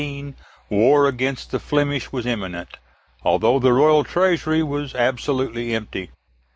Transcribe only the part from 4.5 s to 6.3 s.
was absolutely empty.